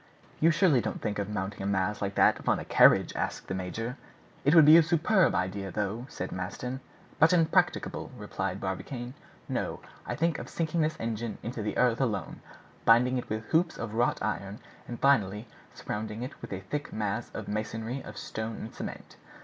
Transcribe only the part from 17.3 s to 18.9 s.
of masonry of stone and